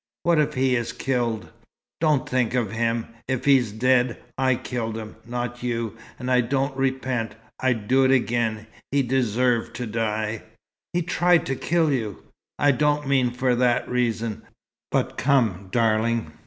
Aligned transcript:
What 0.23 0.39
if 0.39 0.55
he 0.55 0.75
is 0.75 0.93
killed?" 0.93 1.51
"Don't 1.99 2.27
think 2.27 2.55
of 2.55 2.71
him. 2.71 3.05
If 3.27 3.45
he's 3.45 3.71
dead, 3.71 4.17
I 4.35 4.55
killed 4.55 4.97
him, 4.97 5.15
not 5.27 5.61
you, 5.61 5.95
and 6.17 6.31
I 6.31 6.41
don't 6.41 6.75
repent. 6.75 7.35
I'd 7.59 7.87
do 7.87 8.03
it 8.03 8.09
again. 8.09 8.65
He 8.91 9.03
deserved 9.03 9.75
to 9.75 9.85
die." 9.85 10.41
"He 10.91 11.03
tried 11.03 11.45
to 11.45 11.55
kill 11.55 11.91
you!" 11.93 12.23
"I 12.57 12.71
don't 12.71 13.07
mean 13.07 13.29
for 13.29 13.53
that 13.53 13.87
reason. 13.87 14.41
But 14.89 15.17
come, 15.19 15.69
darling. 15.71 16.31